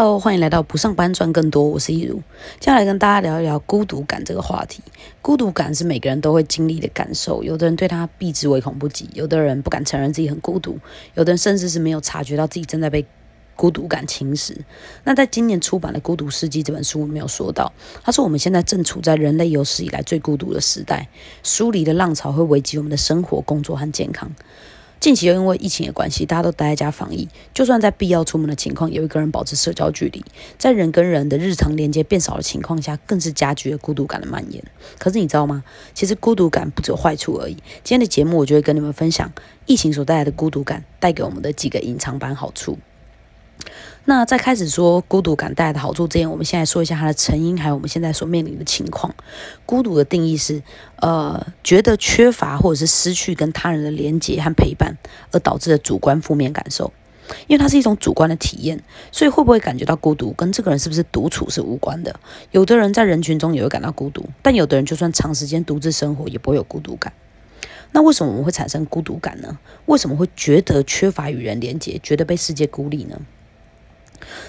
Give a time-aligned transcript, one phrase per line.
[0.00, 2.22] Hello，欢迎来到不上班赚更多，我是一如，
[2.60, 4.80] 接下来跟大家聊一聊孤独感这个话题。
[5.20, 10.78] 孤独感是每个人都会经历的感受，有的人对他避之唯恐不及，有的人不敢承认自己很孤独，
[11.14, 13.04] 有的人甚至是没有察觉到自己正在被
[13.56, 14.56] 孤独感侵蚀。
[15.02, 17.72] 那在今年出版的《孤独世纪》这本书没有说到，
[18.04, 21.08] 他说我们现在正处在人类有史以来最孤独的时代，
[21.42, 24.32] 疏离的浪潮会危及我们的生活、工作和健康。
[25.00, 27.28] 近期又因为疫情的关系，大家都待在家防疫。
[27.54, 30.24] 就算在必要出门的情况，也一个人保持社交距离，
[30.58, 34.62] 在人跟人的日常连接变少的情况下，更是加剧了孤独感的蔓延。
[34.98, 35.62] 可是你知道吗？
[35.94, 37.54] 其实孤独感不只有坏处而已。
[37.84, 39.32] 今天的节目，我就会跟你们分享
[39.66, 42.78] 疫情所带来的孤独感带给我们的几个隐藏版好处。
[44.08, 49.14] 那在开始说孤独感带来的好处之前，我们先来说一下它的成因，还有我们现在所面临的情况。
[49.66, 50.62] 孤独的定义是，
[50.96, 54.96] 呃，觉得缺乏或者是失去跟他人的连接和陪伴，
[55.30, 56.90] 而导致的主观负面感受。
[57.48, 62.18] 因为它是一种主观的体验，所以会不会感觉到孤独，跟这个人是不是独处是无关的。
[62.50, 67.12] 有的人在人群中也会感到孤独，但有的人就算长时间独自生活，也不会有孤独感。
[67.92, 69.58] 那为什么我们会产生孤独感呢？
[69.84, 73.20] 为什么会觉得缺乏与人连接，觉得被世界孤立呢？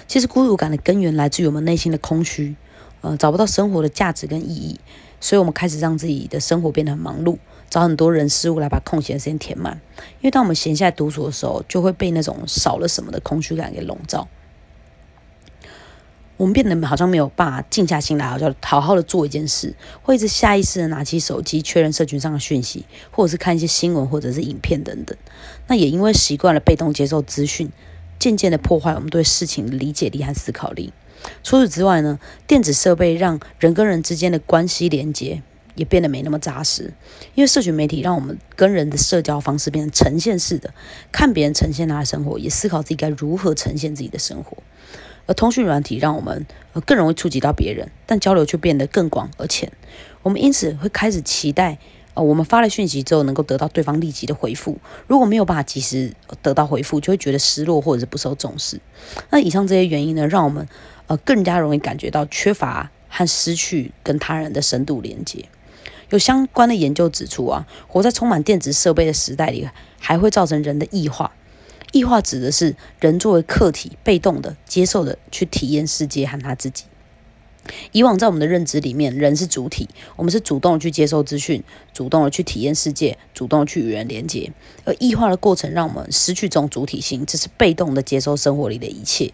[0.06, 2.56] 其实孤独感的根源来自于我们内心的空虚，
[3.00, 4.80] 呃，找不到生活的价值跟意义，
[5.20, 9.80] 所以我们开始让自己的生活变得很忙碌，找很多人事物来把空闲时间填满。
[10.20, 14.28] 因为当我们闲下来独处的时候，就会被那种少了什么的空虚感给笼罩，
[16.36, 25.16] 我们变得好像没有办法静下心来，好像好好的做一件事，会一直下意识的拿起手机确认社群上的讯息，或者是看一些新闻或者是影片等等。
[25.66, 27.70] 那也因为习惯了被动接受资讯。
[28.20, 30.92] 渐渐的破坏我们对事情的理解力和思考力。
[31.42, 35.42] 除此之外呢，电子设备让人跟人之间的关系连接
[35.74, 36.92] 也变得没那么扎实。
[37.34, 40.72] 因为社群媒体让我们跟人的社交方式变成呈现式的，
[41.10, 44.58] 看别人呈现他的生活，也思考自己该如何呈现自己的生活。
[45.26, 46.46] 而通讯软体让我们
[46.86, 49.72] 更容易触及到别人，但交流却变得更广而浅。
[50.22, 51.78] 我们因此会开始期待。
[52.14, 54.78] 呃，我们发了讯息之后，能够得到对方立即的回复。
[55.06, 56.12] 如果没有办法及时
[56.42, 58.80] 得到回复，就会觉得失落或者是不受重视。
[59.30, 60.68] 那以上这些原因呢，让我们
[61.06, 65.44] 呃更加容易感觉到缺乏和失去跟他人的深度连接。
[66.10, 69.68] 有相关的研究指出啊，活在充满电子设备的时代里，
[70.00, 71.32] 还会造成人的异化。
[71.92, 76.84] 异化指的是人作为客体，被动的接受的去体验世界和他自己。
[77.92, 81.62] 以往在我们的认知里面，人是主体，我们是主动去接受资讯，
[81.92, 84.52] 主动的去体验世界，主动去与人连接。
[84.84, 89.32] 而异化的过程让我们失去这种主体性，这是被动的接受生活里的一切。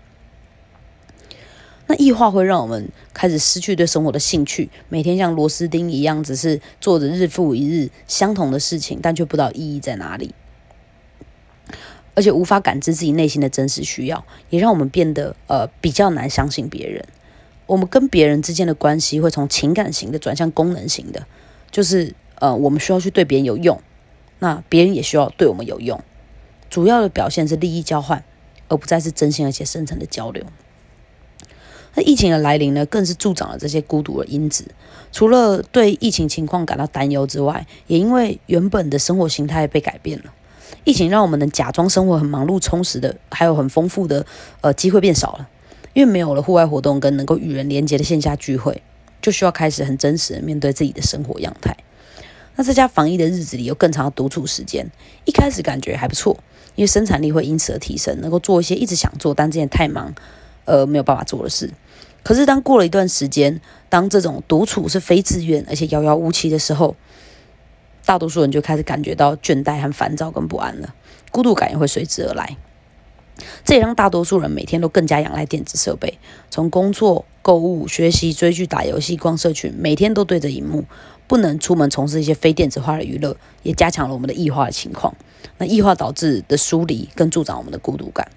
[1.86, 10.34] 那异化会让我们开始失去对生活的兴趣，每天像螺丝钉一样，只是做着日复一日相同的事情，但却不知道意义在哪里，
[12.14, 17.06] 而且无法感知自己内心的真实需要，也让我们变得呃比较难相信别人。
[17.66, 21.26] 我们跟别人之间的关系会从情感型的转向功能型的，
[21.70, 23.80] 就是呃，我们需要去对别人有用，
[24.38, 26.00] 那别人也需要对我们有用。
[26.70, 28.24] 主要的表现是利益交换，
[28.68, 30.44] 而不再是真心而且深层的交流。
[31.94, 34.66] 那疫情的来临呢，更是助长了这些孤独的因子。
[35.12, 40.32] 除了对疫情情况感到担忧之外，也因为原本的生活形态被改变了。
[40.84, 44.26] 疫情让我们能假装生活很忙碌充实的，还有很丰富的
[44.60, 45.48] 呃机会变少了。
[45.96, 48.82] 因为没有了户外活动跟能够与人连接的线下聚会，
[49.22, 51.74] 就需要开始很真实的面对自己的生活样态。
[52.54, 54.86] 那在家防疫的日子里，有更长的独处时间，
[55.24, 56.36] 一开始感觉还不错，
[56.74, 60.14] 因为生产力会因此而提升，能够做一些一直想做但之前太忙，
[60.66, 61.70] 呃没有办法做的事。
[62.22, 63.58] 可是当过了一段时间，
[63.88, 66.94] 当这种独处是非自愿而且遥遥无期的时候，
[68.04, 70.94] 大多数人就开始感觉到倦怠和烦躁跟不安了，
[71.32, 72.58] 孤独感也会随之而来。
[73.64, 76.18] 这也让大多数人每天都更加仰赖电子设备，
[76.50, 80.84] 从工作、购物、学习、追剧、打游戏、逛社群，每天都对着荧幕，
[81.26, 85.14] 不能出门从事一些非电子化的娱乐，也加强了我们的异化的情况。
[85.58, 88.28] 那异化导致的疏离，更助长我们的孤独感。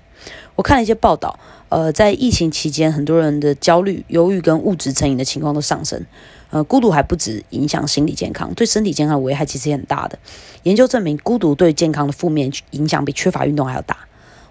[0.55, 1.39] 我看了一些报道，
[1.69, 6.05] 呃，在疫情期间，很多人的焦虑、忧郁跟物质成瘾的情况都上升。
[6.49, 10.19] 呃，孤独还不止影响心理健康，对身体健康的危害其实也很大的。
[10.63, 13.95] 研究证明，孤独对健康的负面影响比缺乏运动还要大。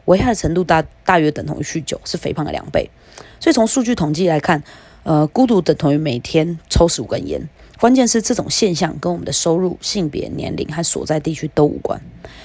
[0.09, 2.91] 危害的程度大大约等同于酗酒，是肥胖的两倍。
[3.39, 4.63] 所以从数据统计来看，
[5.03, 7.49] 呃，孤独等同于每天抽十五根烟。
[7.79, 12.01] 关键是这种现象跟我们的收入、性别、年龄和所在地区都无关。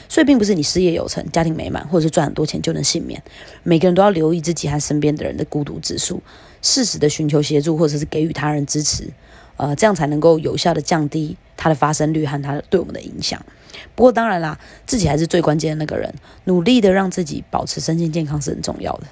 [0.09, 3.23] 所以并不是你事业有成、家庭美满或者是赚很多钱就能幸免。
[3.63, 6.21] 每个人都要留意自己和身边的人的孤独指数，
[6.61, 9.09] 适时的寻求协助或者是给予他人支持，
[9.55, 13.43] 呃，这样才能够有效的降低它的发生率和它对我们的影响。
[13.95, 16.13] 不过当然啦，自己还是最关键的那个人，
[16.45, 19.07] 努力的让自己保持身心健康是很重要的。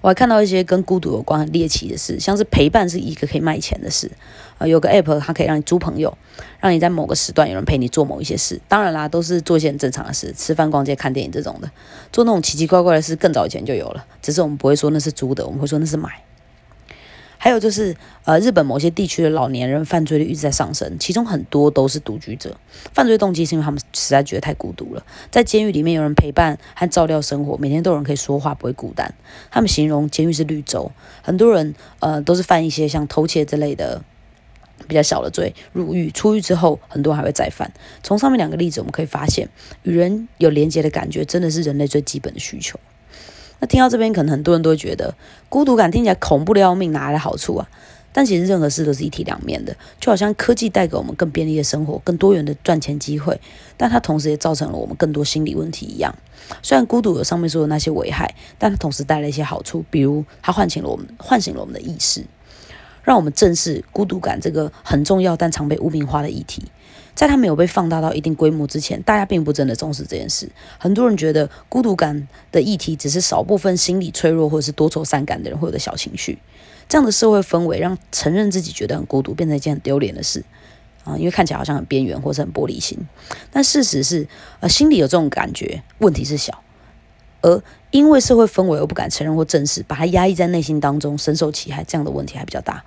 [0.00, 4.10] 我还看到一些跟孤独有关很猎奇的事，像是陪伴是一个可以卖钱的事，
[4.56, 6.16] 啊，有个 app 它可以让你租朋友，
[6.58, 8.58] 让你在某个时段有人陪你做某一些事。
[8.66, 11.70] 当然啦，都是做一些很正常的事，吃饭、逛街、看电影这种的。
[12.10, 16.08] 做那种奇奇怪怪的事，更早以前就有了，只是我们不会说那是租的，我们会说那是买。
[17.42, 17.96] 还有就是，
[18.26, 22.54] 呃，日本某些地区的老年人犯罪率一直在上升，其中很多都是独居者。
[22.92, 29.14] 犯罪动机是因为他们实在觉得太孤独了，在监狱里面有人陪伴和照料生活，每天都有人可以说话，不会孤单。
[29.50, 30.92] 他们形容监狱是绿洲，
[31.22, 34.04] 很多人呃都是犯一些像偷窃之类的
[34.86, 37.72] 比较小的罪入狱，出狱之后很多还会再犯。
[38.02, 39.48] 从上面两个例子我们可以发现，
[39.84, 42.78] 与人有连接的感觉真的是人类最基本的需求。
[43.60, 45.14] 那听到这边，可能很多人都会觉得
[45.48, 47.68] 孤独感听起来恐怖的要命，哪来的好处啊？
[48.12, 53.40] 但其实任何事都是一体两面的，就好像科技带给我们更便利的生活、更多元的赚钱机会，
[53.76, 56.12] 但它同时也造成了我们更多心理问题一样。
[56.60, 62.24] 虽然孤独有上面说的那些危害，但它同时带来一些好处，比如它唤醒了我们，唤醒了我们的意识，
[63.02, 66.62] 让我们正视孤独感这个很重要但常被污名化的议题。
[67.14, 70.48] 在它没有被放大到一定规模之前，大家并不真的重视这件事。
[70.78, 76.38] 很多人觉得孤独感的议题只是少部分心理脆弱或者是多愁善感的人会有的小情绪。
[76.88, 80.42] 这样的社会氛围让承认自己觉得很孤独变成一件很丢脸的事
[81.04, 82.98] 啊，因为看起来好像很边缘或是很玻璃心。
[83.50, 84.26] 但事实是，
[84.60, 86.62] 呃，心里有这种感觉，问题是小，
[87.42, 92.84] 而因为社会氛围而不敢承认或正视，把它压抑在内心当中，深受其害，这样的问题还比较大。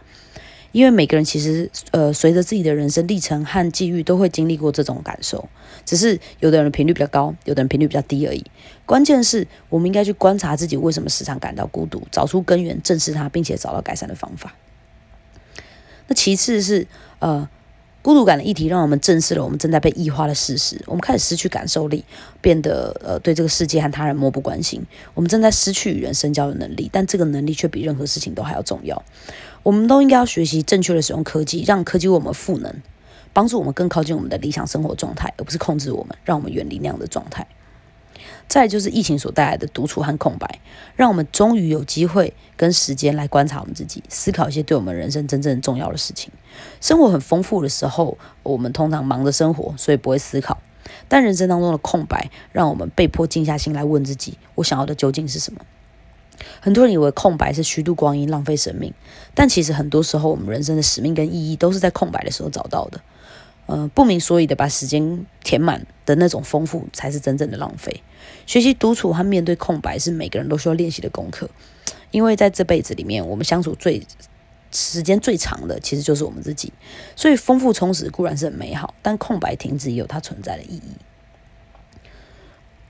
[0.72, 5.48] 因为每个人其实，呃，随着自己的人生历程和际遇，都会经历过这种感受，
[5.86, 8.44] 只是有的人频率比较高，有的人频率比较低而已。
[8.86, 14.56] 关键是我们应该去观察自己为什么时常感到孤独，找出根源，正视它，并且找到改善的方法。
[16.08, 16.88] 那其次是，
[17.20, 17.50] 呃。
[18.04, 20.78] 孤独感的议题让我们正视了我们正在被异化的事实。
[20.88, 22.04] 我们开始失去感受力，
[22.42, 24.86] 变得呃对这个世界和他人漠不关心。
[25.14, 29.02] 我们正在失去与人深交的能力，但这个能力却比任何事情都还要重要。
[29.64, 32.76] 我们都应该要学习正确的使用科技，让科技为我们赋能，
[33.32, 37.48] 帮助我们更靠近我们的理想生活状态，而不是控制我们，让我们远离那样的状态。
[38.48, 40.60] 再就是疫情所带来的独处和空白，
[40.96, 46.32] 让我们终于有机会跟时间来观察我们自己，思考一些对我们人生真正重要的事情。
[46.80, 50.60] 生活很丰富的时候，我们通常忙着生活，所以不会思考。
[51.08, 55.62] 但人生当中的空白，让我们被迫静下心来问自己：我想要的究竟是什么？
[56.60, 58.94] 很多人以为空白是虚度光阴、浪费生命，
[59.34, 63.00] 但其实很多时候，我们人生的使命跟意义都是在空白的时候找到的。
[63.66, 68.04] 呃，不明所以的把时间填满的那种丰富，才是真正的浪费。
[68.46, 71.50] 学习独处和面对空白，是每个人都需要练习的功课。
[72.12, 74.06] 因为在这辈子里面，我们相处最
[74.72, 76.72] 时间最长的，其实就是我们自己。
[77.16, 80.92] 所以，丰富充实固然是很美好，但空白停止也有它存在的意义。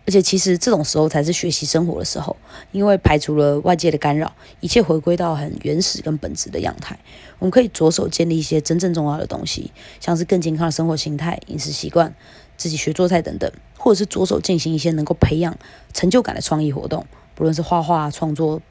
[0.05, 2.35] 而且，其实这种时候才是学习生活的时候，
[2.73, 6.99] 因为排除了外界的干扰，一切回归到很原始跟本质的样态。
[7.39, 9.71] 我们可以着手建立一些真正重要的东西，
[10.01, 12.13] 像是更健康的生活形态、饮食习惯、
[12.57, 15.57] 自己学做菜等等，或者是着手进行一些能够培养
[15.93, 18.61] 成就感的创意活动，不论是画画、创作、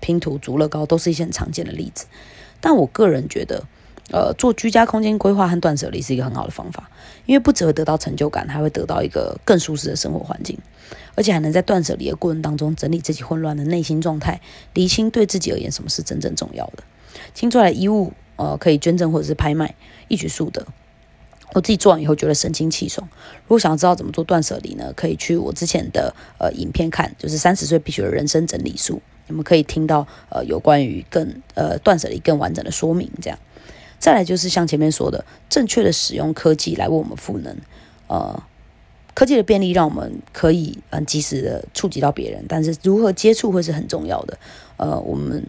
[0.00, 2.06] 拼图、竹乐高，都是一些很常见的例子。
[2.60, 3.64] 但我个人觉得。
[4.10, 6.90] 呃，做居家空间规划和断舍离是一个很好的方法，
[7.24, 10.58] 因为不只会得到成就感，还会得到一个更舒适的生活环境，
[11.14, 14.40] 而且还能在断舍离的过程当中整理自己混乱的内心状态，
[14.74, 16.82] 厘清对自己而言什么是真正重要的。
[17.32, 19.74] 清出来的衣物，呃，可以捐赠或者是拍卖，
[20.08, 20.66] 一举数得。
[21.54, 23.06] 我自己做完以后觉得神清气爽。
[23.44, 33.38] 如果想要知道怎么做断舍离呢，可以去我之前的呃影片看，就是三十岁必须的人生整理术，你们可以听到呃有关于更呃断舍离更完整的说明，这样。
[34.02, 37.56] 再来就是像前面说的，正确的使用科技来为我们赋能。
[38.08, 38.42] 呃，
[39.14, 44.36] 科技的便利让我们可以很及时的触及到别人，但是如何接触会是很重要的。
[44.76, 45.46] 呃，我们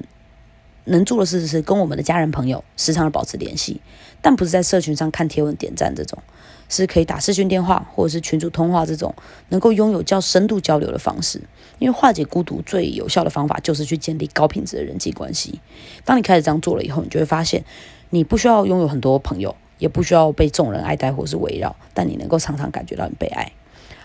[0.84, 3.82] 能做的事是跟我们的家人朋友时常的保持联系，
[4.22, 6.22] 但不是在社群上看贴文点赞这种，
[6.70, 9.16] 是可以打视讯电话或者是群主通话这种
[9.50, 11.42] 能够拥有较深度交流的方式。
[11.80, 15.60] 因为化解孤独最有效的方法就是去建立高品质的人际关系。
[16.06, 17.66] 当你开始这样做了以后，你就会发现。
[18.14, 23.52] 你不需要拥有很多朋友，也不需要被众人爱戴或是围绕，但你能够常常感觉到你被爱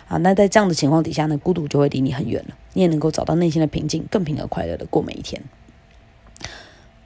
[0.08, 0.16] 啊。
[0.16, 5.42] 那在这样的情况底下呢，孤独就会离你很远了，你也能够找到内心的平静，更平和快乐的过每一天。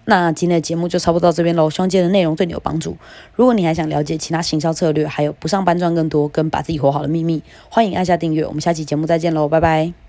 [0.04, 2.97] 那今天的节目就差不多到这边喽，希望今天的内容对你有帮助。
[3.35, 8.47] 如果你还想了解其他行销策略，还有不上班赚更多跟把自己活好的秘密，欢迎按下订阅。
[8.47, 10.01] 我们下期节目再见喽，拜拜。